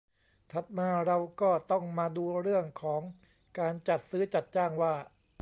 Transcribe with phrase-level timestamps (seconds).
[0.51, 3.01] ถัดมาเราก็ต้องมาดูเรื่องของ
[3.59, 4.93] การจัดซื้อจัดจ้างว่า